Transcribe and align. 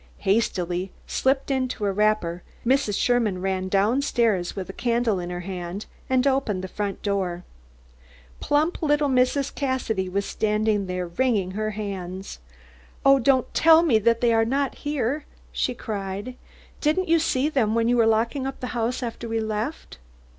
Hastily 0.25 0.91
slipping 1.05 1.55
into 1.57 1.85
a 1.85 1.91
wrapper, 1.91 2.41
Mrs. 2.65 2.99
Sherman 2.99 3.39
ran 3.39 3.67
down 3.67 4.01
stairs 4.01 4.55
with 4.55 4.67
a 4.67 4.73
candle 4.73 5.19
in 5.19 5.29
her 5.29 5.41
hand, 5.41 5.85
and 6.09 6.25
opened 6.25 6.63
the 6.63 6.67
front 6.67 7.03
door. 7.03 7.43
Plump 8.39 8.81
little 8.81 9.09
Mrs. 9.09 9.53
Cassidy 9.53 10.09
was 10.09 10.25
standing 10.25 10.87
there, 10.87 11.05
wringing 11.05 11.51
her 11.51 11.69
hands. 11.77 12.39
"Oh, 13.05 13.19
don't 13.19 13.53
tell 13.53 13.83
me 13.83 13.99
that 13.99 14.21
they 14.21 14.33
are 14.33 14.43
not 14.43 14.73
here!" 14.81 15.25
she 15.51 15.75
cried. 15.75 16.33
"Didn't 16.79 17.07
you 17.07 17.19
see 17.19 17.47
them 17.47 17.75
when 17.75 17.87
you 17.87 17.95
were 17.97 18.07
locking 18.07 18.47
up 18.47 18.59
the 18.59 18.67
house 18.73 19.03
after 19.03 19.29
we 19.29 19.39
left? 19.39 19.99